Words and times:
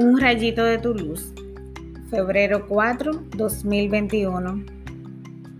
Un 0.00 0.16
rayito 0.20 0.62
de 0.62 0.78
tu 0.78 0.94
luz. 0.94 1.34
Febrero 2.08 2.68
4, 2.68 3.20
2021. 3.36 4.64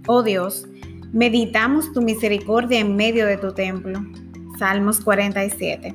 Oh 0.07 0.22
Dios, 0.22 0.64
meditamos 1.12 1.93
tu 1.93 2.00
misericordia 2.00 2.79
en 2.79 2.95
medio 2.95 3.27
de 3.27 3.37
tu 3.37 3.53
templo. 3.53 3.98
Salmos 4.56 5.01
47. 5.01 5.93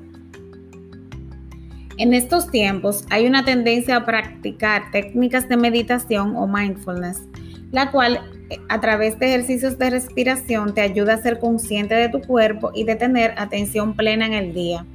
En 1.97 2.13
estos 2.13 2.51
tiempos 2.51 3.05
hay 3.09 3.27
una 3.27 3.45
tendencia 3.45 3.95
a 3.95 4.05
practicar 4.05 4.91
técnicas 4.91 5.47
de 5.47 5.55
meditación 5.55 6.35
o 6.35 6.45
mindfulness, 6.45 7.21
la 7.71 7.91
cual 7.91 8.19
eh, 8.49 8.57
a 8.67 8.81
través 8.81 9.17
de 9.19 9.27
ejercicios 9.27 9.77
de 9.77 9.89
respiración 9.89 10.73
te 10.73 10.81
ayuda 10.81 11.13
a 11.13 11.21
ser 11.21 11.39
consciente 11.39 11.95
de 11.95 12.09
tu 12.09 12.19
cuerpo 12.19 12.71
y 12.75 12.83
de 12.83 12.97
tener 12.97 13.35
atención 13.37 13.95
plena 13.95 14.25
en 14.25 14.33
el 14.33 14.53
día. 14.53 14.85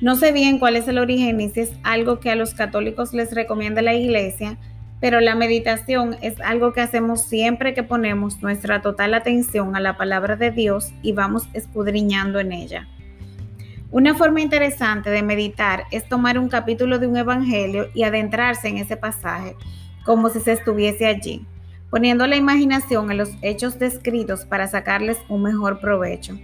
No 0.00 0.16
sé 0.16 0.32
bien 0.32 0.58
cuál 0.58 0.76
es 0.76 0.88
el 0.88 0.98
origen 0.98 1.36
ni 1.36 1.48
si 1.50 1.60
es 1.60 1.72
algo 1.82 2.20
que 2.20 2.30
a 2.30 2.36
los 2.36 2.54
católicos 2.54 3.14
les 3.14 3.32
recomienda 3.34 3.80
la 3.80 3.94
iglesia, 3.94 4.58
pero 5.00 5.20
la 5.20 5.34
meditación 5.34 6.16
es 6.20 6.40
algo 6.40 6.72
que 6.72 6.80
hacemos 6.80 7.22
siempre 7.22 7.74
que 7.74 7.82
ponemos 7.82 8.42
nuestra 8.42 8.82
total 8.82 9.14
atención 9.14 9.76
a 9.76 9.80
la 9.80 9.96
palabra 9.96 10.36
de 10.36 10.50
Dios 10.50 10.92
y 11.02 11.12
vamos 11.12 11.46
escudriñando 11.52 12.40
en 12.40 12.52
ella. 12.52 12.88
Una 13.90 14.14
forma 14.14 14.40
interesante 14.40 15.10
de 15.10 15.22
meditar 15.22 15.84
es 15.92 16.08
tomar 16.08 16.38
un 16.38 16.48
capítulo 16.48 16.98
de 16.98 17.06
un 17.06 17.16
evangelio 17.16 17.88
y 17.94 18.02
adentrarse 18.02 18.66
en 18.68 18.78
ese 18.78 18.96
pasaje, 18.96 19.54
como 20.04 20.30
si 20.30 20.40
se 20.40 20.52
estuviese 20.52 21.06
allí, 21.06 21.46
poniendo 21.90 22.26
la 22.26 22.36
imaginación 22.36 23.12
en 23.12 23.18
los 23.18 23.30
hechos 23.40 23.78
descritos 23.78 24.44
para 24.44 24.66
sacarles 24.66 25.18
un 25.28 25.42
mejor 25.42 25.78
provecho. 25.78 26.36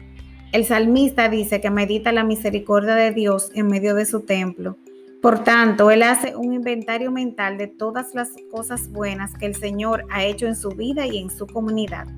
El 0.52 0.64
salmista 0.64 1.28
dice 1.28 1.60
que 1.60 1.70
medita 1.70 2.10
la 2.10 2.24
misericordia 2.24 2.96
de 2.96 3.12
Dios 3.12 3.52
en 3.54 3.68
medio 3.68 3.94
de 3.94 4.04
su 4.04 4.22
templo. 4.22 4.78
Por 5.22 5.44
tanto, 5.44 5.92
él 5.92 6.02
hace 6.02 6.34
un 6.34 6.52
inventario 6.52 7.12
mental 7.12 7.56
de 7.56 7.68
todas 7.68 8.16
las 8.16 8.30
cosas 8.50 8.90
buenas 8.90 9.32
que 9.34 9.46
el 9.46 9.54
Señor 9.54 10.06
ha 10.10 10.24
hecho 10.24 10.48
en 10.48 10.56
su 10.56 10.70
vida 10.70 11.06
y 11.06 11.18
en 11.18 11.30
su 11.30 11.46
comunidad. 11.46 12.08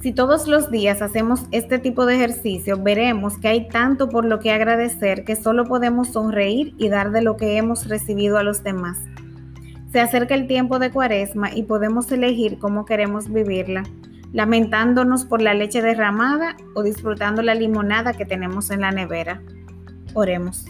Si 0.00 0.12
todos 0.12 0.48
los 0.48 0.70
días 0.70 1.02
hacemos 1.02 1.42
este 1.50 1.78
tipo 1.78 2.06
de 2.06 2.14
ejercicio, 2.14 2.82
veremos 2.82 3.36
que 3.36 3.48
hay 3.48 3.68
tanto 3.68 4.08
por 4.08 4.24
lo 4.24 4.38
que 4.38 4.52
agradecer 4.52 5.24
que 5.24 5.36
solo 5.36 5.64
podemos 5.64 6.08
sonreír 6.08 6.74
y 6.78 6.88
dar 6.88 7.10
de 7.10 7.20
lo 7.20 7.36
que 7.36 7.58
hemos 7.58 7.86
recibido 7.86 8.38
a 8.38 8.42
los 8.42 8.62
demás. 8.62 8.96
Se 9.92 10.00
acerca 10.00 10.34
el 10.34 10.46
tiempo 10.46 10.78
de 10.78 10.90
cuaresma 10.90 11.52
y 11.52 11.64
podemos 11.64 12.10
elegir 12.12 12.58
cómo 12.58 12.86
queremos 12.86 13.30
vivirla 13.30 13.82
lamentándonos 14.32 15.24
por 15.24 15.40
la 15.40 15.54
leche 15.54 15.82
derramada 15.82 16.56
o 16.74 16.82
disfrutando 16.82 17.42
la 17.42 17.54
limonada 17.54 18.12
que 18.12 18.24
tenemos 18.24 18.70
en 18.70 18.82
la 18.82 18.90
nevera. 18.90 19.42
Oremos. 20.14 20.66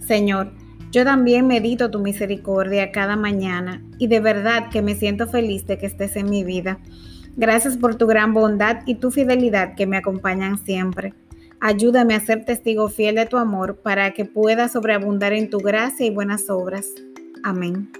Señor, 0.00 0.52
yo 0.92 1.04
también 1.04 1.46
medito 1.46 1.90
tu 1.90 2.00
misericordia 2.00 2.92
cada 2.92 3.16
mañana 3.16 3.82
y 3.98 4.06
de 4.06 4.20
verdad 4.20 4.70
que 4.70 4.82
me 4.82 4.94
siento 4.94 5.26
feliz 5.26 5.66
de 5.66 5.78
que 5.78 5.86
estés 5.86 6.16
en 6.16 6.30
mi 6.30 6.44
vida. 6.44 6.78
Gracias 7.36 7.76
por 7.76 7.96
tu 7.96 8.06
gran 8.06 8.32
bondad 8.32 8.78
y 8.86 8.94
tu 8.94 9.10
fidelidad 9.10 9.74
que 9.74 9.86
me 9.86 9.96
acompañan 9.96 10.58
siempre. 10.64 11.12
Ayúdame 11.60 12.14
a 12.14 12.20
ser 12.20 12.44
testigo 12.44 12.88
fiel 12.88 13.16
de 13.16 13.26
tu 13.26 13.36
amor 13.36 13.76
para 13.82 14.12
que 14.12 14.24
pueda 14.24 14.68
sobreabundar 14.68 15.32
en 15.32 15.50
tu 15.50 15.58
gracia 15.58 16.06
y 16.06 16.10
buenas 16.10 16.48
obras. 16.48 16.86
Amén. 17.42 17.90